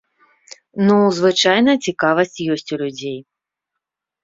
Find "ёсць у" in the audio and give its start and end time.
2.57-2.83